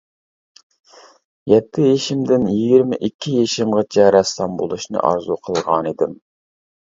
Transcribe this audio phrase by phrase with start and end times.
[1.51, 6.17] يەتتە يېشىمدىن يىگىرمە ئىككى يېشىمغىچە رەسسام بولۇشنى ئارزۇ قىلغانىدىم.